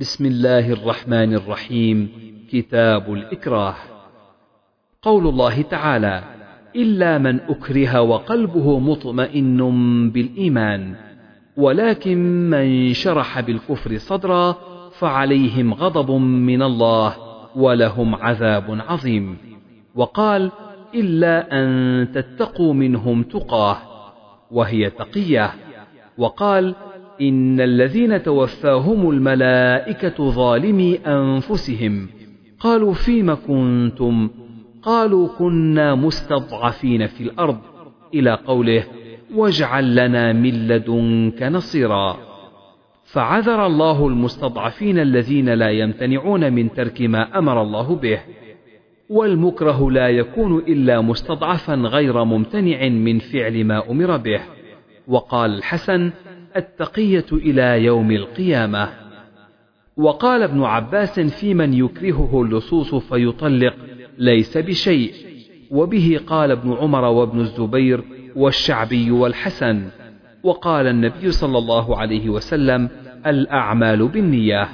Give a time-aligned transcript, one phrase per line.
[0.00, 2.08] بسم الله الرحمن الرحيم.
[2.52, 3.74] كتاب الإكراه.
[5.02, 6.24] قول الله تعالى
[6.76, 9.60] إلا من أكره وقلبه مطمئن
[10.10, 10.94] بالإيمان
[11.56, 12.18] ولكن
[12.50, 14.56] من شرح بالكفر صدرا
[14.98, 17.16] فعليهم غضب من الله
[17.56, 19.36] ولهم عذاب عظيم.
[19.94, 20.50] وقال
[20.94, 23.76] إلا أن تتقوا منهم تقاه
[24.50, 25.50] وهي تقية.
[26.18, 26.74] وقال
[27.20, 32.08] إن الذين توفاهم الملائكة ظالمي أنفسهم.
[32.60, 34.30] قالوا فيم كنتم؟
[34.82, 37.58] قالوا كنا مستضعفين في الأرض.
[38.14, 38.84] إلى قوله
[39.34, 42.16] واجعل لنا من لدنك نصيرا.
[43.04, 48.20] فعذر الله المستضعفين الذين لا يمتنعون من ترك ما أمر الله به.
[49.08, 54.40] والمكره لا يكون إلا مستضعفا غير ممتنع من فعل ما أمر به.
[55.08, 56.10] وقال الحسن
[56.56, 58.88] التقية إلى يوم القيامة.
[59.96, 63.76] وقال ابن عباس في من يكرهه اللصوص فيطلق
[64.18, 65.12] ليس بشيء.
[65.70, 68.04] وبه قال ابن عمر وابن الزبير
[68.36, 69.88] والشعبي والحسن.
[70.42, 72.88] وقال النبي صلى الله عليه وسلم
[73.26, 74.68] الأعمال بالنية.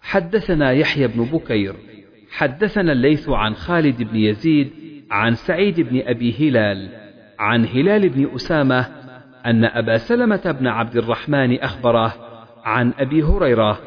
[0.00, 1.74] حدثنا يحيى بن بكير.
[2.30, 4.70] حدثنا الليث عن خالد بن يزيد
[5.10, 6.88] عن سعيد بن أبي هلال
[7.38, 9.05] عن هلال بن أسامة
[9.46, 12.14] أن أبا سلمة بن عبد الرحمن أخبره
[12.64, 13.78] عن أبي هريرة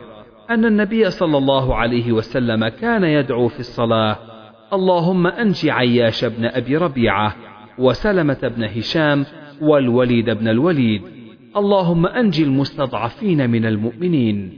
[0.50, 4.18] أن النبي صلى الله عليه وسلم كان يدعو في الصلاة
[4.74, 7.36] اللهم أنج عياش بن أبي ربيعة
[7.78, 9.26] وسلمة بن هشام
[9.62, 11.02] والوليد بن الوليد
[11.58, 14.54] اللهم أنج المستضعفين من المؤمنين.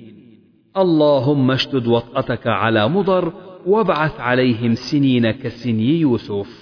[0.78, 3.34] اللهم اشدد وطأتك على مضر
[3.66, 6.61] وابعث عليهم سنين كسني يوسف.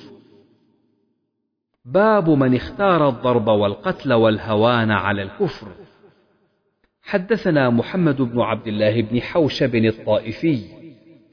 [1.85, 5.67] باب من اختار الضرب والقتل والهوان على الكفر.
[7.03, 10.61] حدثنا محمد بن عبد الله بن حوشب الطائفي.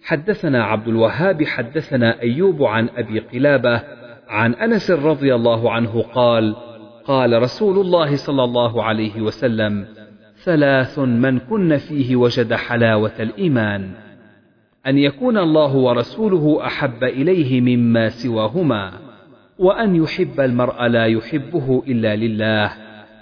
[0.02, 1.44] حدثنا عبد الوهاب.
[1.44, 3.82] حدثنا أيوب عن أبي قلابة
[4.28, 6.56] عن أنس رضي الله عنه قال
[7.04, 9.86] قال رسول الله صلى الله عليه وسلم
[10.36, 13.90] ثلاث من كن فيه وجد حلاوة الإيمان.
[14.86, 19.05] أن يكون الله ورسوله أحب إليه مما سواهما.
[19.58, 22.72] وأن يحب المرء لا يحبه إلا لله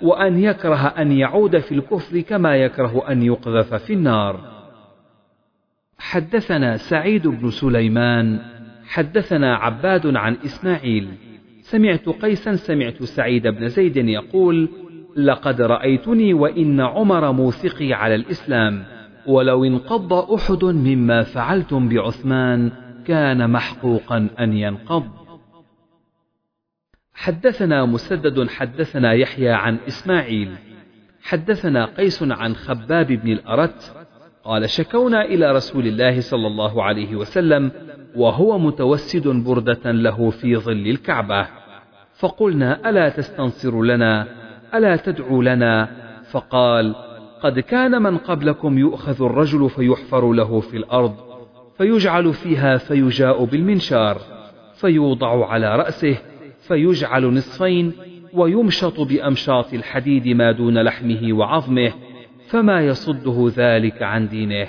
[0.02, 4.40] وأن يكره أن يعود في الكفر كما يكره أن يقذف في النار.
[5.98, 8.40] حدثنا سعيد بن سليمان
[8.86, 11.08] حدثنا عباد عن إسماعيل.
[11.60, 14.68] سمعت قيسا سمعت سعيد بن زيد يقول
[15.16, 18.84] لقد رأيتني وإن عمر موثقي على الإسلام
[19.26, 22.70] ولو انقض أحد مما فعلتم بعثمان
[23.06, 25.23] كان محقوقا أن ينقض.
[27.14, 30.50] حدثنا مسدد حدثنا يحيى عن إسماعيل
[31.22, 34.06] حدثنا قيس عن خباب بن الأرت
[34.44, 37.70] قال شكونا إلى رسول الله صلى الله عليه وسلم
[38.16, 41.46] وهو متوسد بردة له في ظل الكعبة.
[42.14, 44.26] فقلنا ألا تستنصر لنا؟
[44.74, 45.88] ألا تدعو لنا؟
[46.30, 46.94] فقال
[47.42, 51.16] قد كان من قبلكم يؤخذ الرجل فيحفر له في الأرض
[51.78, 54.18] فيجعل فيها فيجاء بالمنشار
[54.74, 56.16] فيوضع على رأسه
[56.68, 57.92] فيجعل نصفين
[58.32, 61.92] ويمشط بأمشاط الحديد ما دون لحمه وعظمه
[62.48, 64.66] فما يصده ذلك عن دينه.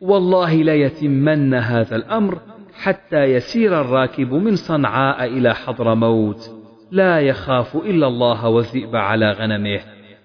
[0.00, 2.40] والله ليتمن هذا الأمر
[2.74, 6.50] حتى يسير الراكب من صنعاء إلى حضرموت
[6.90, 9.80] لا يخاف إلا الله والذئب على غنمه.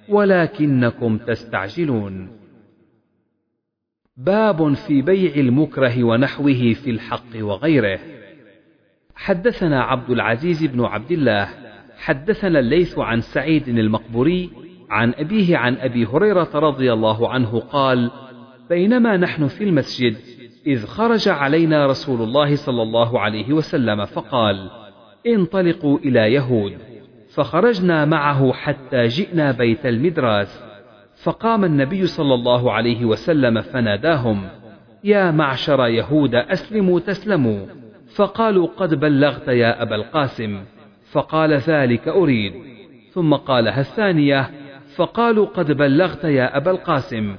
[0.09, 2.29] ولكنكم تستعجلون.
[4.17, 7.99] باب في بيع المكره ونحوه في الحق وغيره.
[9.19, 11.49] حدثنا عبد العزيز بن عبد الله
[11.97, 14.49] حدثنا الليث عن سعيد المقبوري
[14.89, 18.11] عن أبيه عن أبي هريرة رضي الله عنه قال
[18.69, 20.17] بينما نحن في المسجد
[20.67, 24.69] إذ خرج علينا رسول الله صلى الله عليه وسلم فقال
[25.27, 26.77] انطلقوا إلى يهود.
[27.33, 30.63] فخرجنا معه حتى جئنا بيت المدراس.
[31.23, 34.49] فقام النبي صلى الله عليه وسلم فناداهم
[35.03, 37.65] يا معشر يهود أسلموا تسلموا.
[38.15, 40.59] فقالوا قد بلغت يا أبا القاسم
[41.11, 42.53] فقال ذلك أريد.
[43.11, 44.49] ثم قالها الثانية
[44.95, 47.35] فقالوا قد بلغت يا أبا القاسم.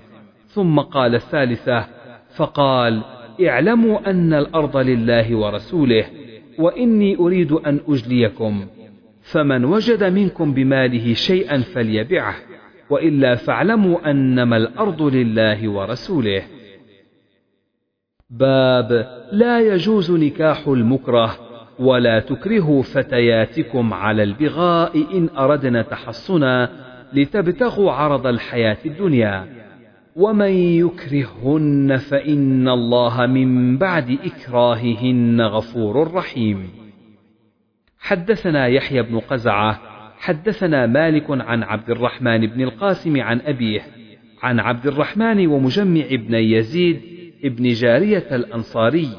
[0.46, 1.86] ثم قال الثالثة
[2.36, 3.02] فقال
[3.46, 6.04] اعلموا أن الأرض لله ورسوله
[6.58, 8.66] وإني أريد أن أجليكم.
[9.22, 12.34] فمن وجد منكم بماله شيئا فليبعه
[12.90, 16.42] وإلا فاعلموا أنما الأرض لله ورسوله.
[18.30, 21.36] باب لا يجوز نكاح المكره
[21.78, 26.70] ولا تكرهوا فتياتكم على البغاء إن أردنا تحصنا
[27.12, 29.46] لتبتغوا عرض الحياة الدنيا.
[30.16, 36.70] ومن يكرههن فإن الله من بعد إكراههن غفور رحيم.
[37.98, 39.80] حدثنا يحيى بن قزعة
[40.18, 43.80] حدثنا مالك عن عبد الرحمن بن القاسم عن أبيه
[44.42, 47.00] عن عبد الرحمن ومجمع بن يزيد
[47.44, 49.10] ابن جارية الأنصاري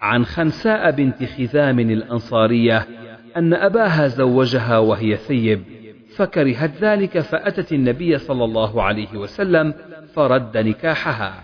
[0.00, 2.86] عن خنساء بنت خذام الأنصارية
[3.36, 5.62] أن أباها زوجها وهي ثيب
[6.16, 9.74] فكرهت ذلك فأتت النبي صلى الله عليه وسلم
[10.14, 11.42] فرد نكاحها.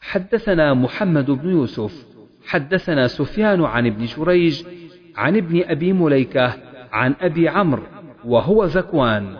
[0.00, 2.06] حدثنا محمد بن يوسف
[2.46, 4.62] حدثنا سفيان عن ابن جريج
[5.16, 6.54] عن ابن أبي مليكة
[6.92, 7.82] عن أبي عمرو
[8.24, 9.36] وهو ذكوان.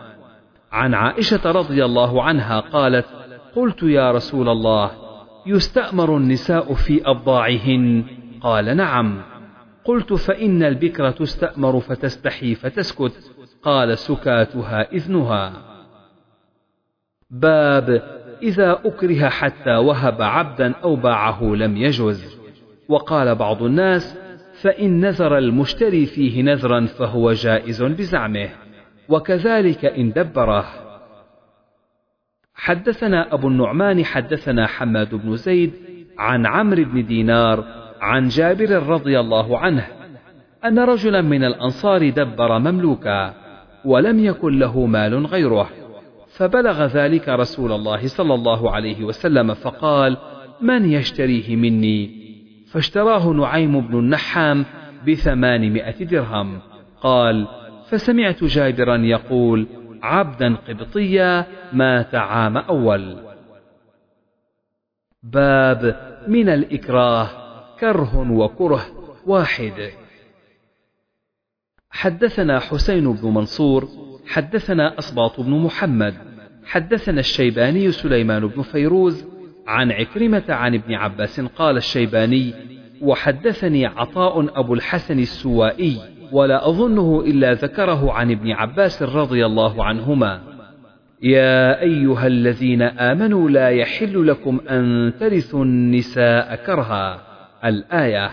[0.72, 3.06] عن عائشة رضي الله عنها قالت
[3.56, 4.90] قلت يا رسول الله
[5.46, 8.04] يستأمر النساء في أبضاعهن؟
[8.40, 9.22] قال نعم.
[9.84, 13.30] قلت فإن البكر تستأمر فتستحي فتسكت.
[13.62, 15.52] قال سكاتها إذنها.
[17.30, 18.02] باب
[18.42, 22.38] إذا أكره حتى وهب عبدا أو باعه لم يجز.
[22.88, 24.18] وقال بعض الناس
[24.60, 28.48] فإن نذر المشتري فيه نذرا فهو جائز بزعمه.
[29.08, 30.83] وكذلك إن دبره.
[32.54, 35.72] حدثنا أبو النعمان حدثنا حماد بن زيد
[36.18, 37.64] عن عمرو بن دينار
[38.00, 39.86] عن جابر رضي الله عنه
[40.64, 43.34] أن رجلا من الأنصار دبر مملوكا
[43.84, 45.68] ولم يكن له مال غيره
[46.36, 50.16] فبلغ ذلك رسول الله صلى الله عليه وسلم فقال
[50.60, 52.24] من يشتريه مني؟
[52.70, 54.64] فاشتراه نعيم بن النحام
[55.08, 56.58] بثمانمائة درهم.
[57.02, 57.46] قال
[57.88, 59.66] فسمعت جابرا يقول
[60.04, 63.16] عبدا قبطيا مات عام أول.
[65.22, 65.96] باب
[66.28, 67.30] من الإكراه
[67.80, 68.86] كره وكره
[69.26, 69.90] واحد.
[71.90, 73.88] حدثنا حسين بن منصور
[74.26, 76.14] حدثنا أصباط بن محمد
[76.64, 79.24] حدثنا الشيباني سليمان بن فيروز
[79.66, 82.54] عن عكرمة عن ابن عباس قال الشيباني
[83.02, 90.40] وحدثني عطاء أبو الحسن السوائي ولا أظنه إلا ذكره عن ابن عباس رضي الله عنهما.
[91.22, 97.20] يا أيها الذين آمنوا لا يحل لكم أن ترثوا النساء كرها.
[97.64, 98.30] الآية.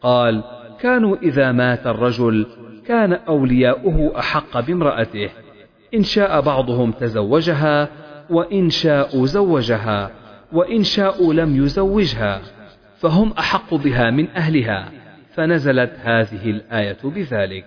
[0.00, 0.42] قال
[0.80, 2.46] كانوا إذا مات الرجل
[2.86, 5.28] كان أولياؤه أحق بامرأته.
[5.94, 7.88] إن شاء بعضهم تزوجها
[8.30, 10.10] وإن شاءوا زوجها
[10.52, 12.40] وإن شاءوا لم يزوجها
[12.98, 15.07] فهم أحق بها من أهلها.
[15.38, 17.64] فنزلت هذه الآية بذلك.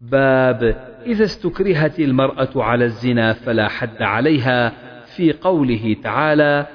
[0.00, 0.62] باب
[1.06, 4.72] إذا استكرهت المرأة على الزنا فلا حد عليها
[5.16, 6.66] في قوله تعالى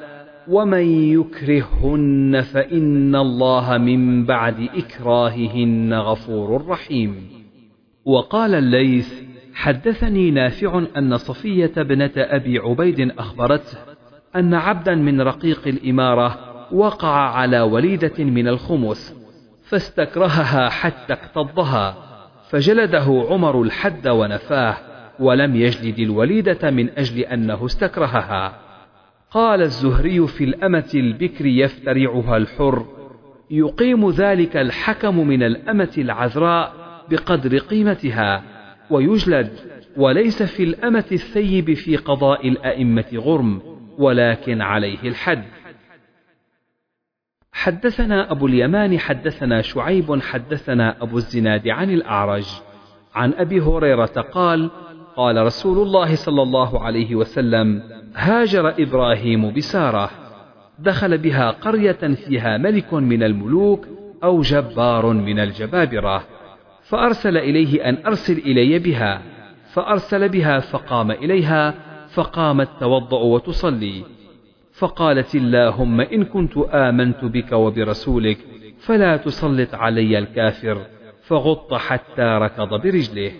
[0.47, 7.29] ومن يكرههن فإن الله من بعد إكراههن غفور رحيم.
[8.05, 9.21] وقال الليث
[9.53, 13.77] حدثني نافع أن صفية ابنة أبي عبيد أخبرته
[14.35, 19.15] أن عبدا من رقيق الإمارة وقع على وليدة من الخمس
[19.63, 21.95] فاستكرهها حتى اكتضها
[22.49, 24.77] فجلده عمر الحد ونفاه
[25.19, 28.59] ولم يجلد الوليدة من أجل أنه استكرهها.
[29.31, 32.85] قال الزهري في الأمة البكر يفترعها الحر
[33.51, 36.73] يقيم ذلك الحكم من الأمة العذراء
[37.09, 38.43] بقدر قيمتها
[38.89, 39.49] ويجلد
[39.97, 43.61] وليس في الأمة الثيب في قضاء الأئمة غرم
[43.97, 45.43] ولكن عليه الحد.
[47.57, 52.45] حدثنا أبو اليمان حدثنا شعيب حدثنا أبو الزناد عن الأعرج.
[53.15, 54.69] عن أبي هريرة قال
[55.15, 57.83] قال رسول الله صلى الله عليه وسلم
[58.15, 60.09] هاجر إبراهيم بسارة.
[60.79, 61.91] دخل بها قرية
[62.27, 63.87] فيها ملك من الملوك
[64.23, 66.23] أو جبار من الجبابرة.
[66.83, 69.21] فأرسل إليه أن أرسل إلي بها.
[69.73, 71.73] فأرسل بها فقام إليها
[72.13, 74.16] فقامت توضأ وتصلي.
[74.79, 78.37] فقالت اللهم إن كنت آمنت بك وبرسولك
[78.79, 80.81] فلا تسلط علي الكافر
[81.21, 83.31] فغط حتى ركض برجله.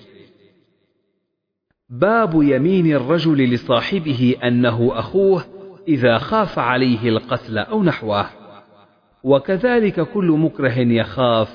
[1.89, 5.44] باب يمين الرجل لصاحبه أنه أخوه
[5.88, 8.25] إذا خاف عليه القتل أو نحوه.
[9.24, 11.50] وكذلك كل مكره يخاف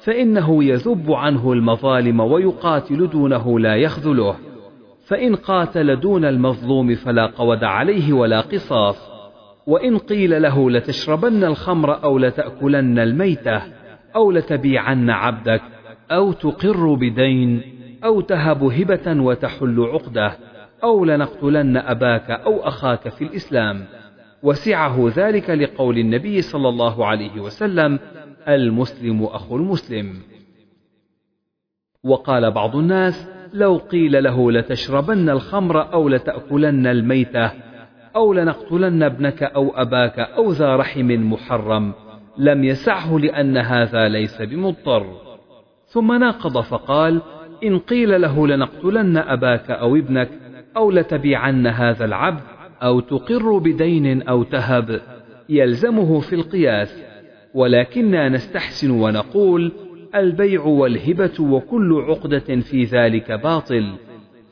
[0.00, 4.36] فإنه يذب عنه المظالم ويقاتل دونه لا يخذله.
[5.06, 9.15] فإن قاتل دون المظلوم فلا قود عليه ولا قصاص.
[9.66, 13.62] وإن قيل له لتشربن الخمر أو لتأكلن الميتة
[14.16, 15.62] أو لتبيعن عبدك
[16.10, 17.62] أو تقر بدين
[18.04, 20.36] أو تهب هبة وتحل عقدة
[20.82, 23.84] أو لنقتلن أباك أو أخاك في الإسلام.
[24.42, 27.98] وسعه ذلك لقول النبي صلى الله عليه وسلم
[28.48, 30.14] المسلم أخو المسلم.
[32.04, 37.50] وقال بعض الناس لو قيل له لتشربن الخمر أو لتأكلن الميتة
[38.16, 41.92] أو لنقتلن ابنك أو أباك أو ذا رحم محرم.
[42.38, 45.06] لم يسعه لأن هذا ليس بمضطر.
[45.86, 47.22] ثم ناقض فقال
[47.64, 50.28] إن قيل له لنقتلن أباك أو ابنك
[50.76, 52.40] أو لتبيعن هذا العبد
[52.82, 55.00] أو تقر بدين أو تهب
[55.48, 57.02] يلزمه في القياس.
[57.54, 59.72] ولكننا نستحسن ونقول
[60.14, 63.92] البيع والهبة وكل عقدة في ذلك باطل.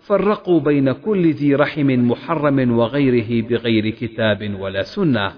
[0.06, 5.32] فرقوا بين كل ذي رحم محرم وغيره بغير كتاب ولا سنة.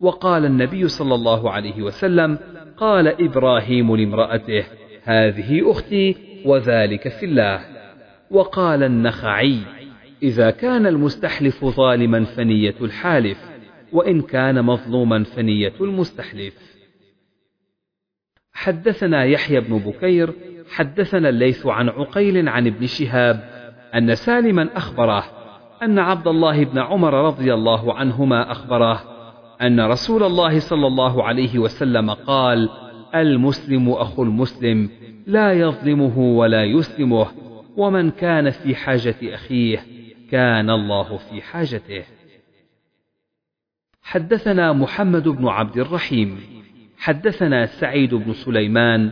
[0.00, 2.38] وقال النبي صلى الله عليه وسلم
[2.76, 4.64] قال إبراهيم لامرأته
[5.02, 7.60] هذه أختي وذلك في الله.
[8.30, 9.58] وقال النخعي
[10.22, 13.38] إذا كان المستحلف ظالما فنية الحالف
[13.92, 16.54] وإن كان مظلوما فنية المستحلف.
[18.52, 20.32] حدثنا يحيى بن بكير
[20.70, 23.54] حدثنا الليث عن عقيل عن ابن شهاب
[23.94, 25.24] أن سالما أخبره
[25.82, 29.02] أن عبد الله بن عمر رضي الله عنهما أخبره
[29.62, 32.68] أن رسول الله صلى الله عليه وسلم قال
[33.14, 34.90] المسلم أخو المسلم
[35.26, 37.26] لا يظلمه ولا يسلمه
[37.76, 39.86] ومن كان في حاجة أخيه
[40.30, 42.04] كان الله في حاجته.
[44.02, 46.40] حدثنا محمد بن عبد الرحيم
[46.98, 49.10] حدثنا سعيد بن سليمان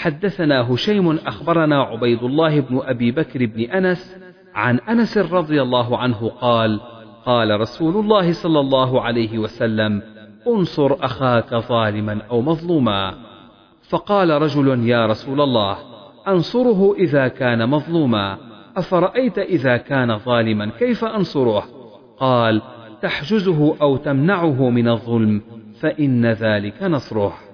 [0.00, 4.16] حدثنا هشيم أخبرنا عبيد الله بن أبي بكر بن أنس
[4.54, 6.80] عن أنس رضي الله عنه قال
[7.24, 10.02] قال رسول الله صلى الله عليه وسلم
[10.48, 13.14] انصر أخاك ظالما أو مظلوما.
[13.88, 15.76] فقال رجل يا رسول الله
[16.28, 18.38] أنصره إذا كان مظلوما.
[18.76, 21.64] أفرأيت إذا كان ظالما كيف أنصره؟
[22.18, 22.62] قال
[23.02, 25.42] تحجزه أو تمنعه من الظلم
[25.80, 27.49] فإن ذلك نصره.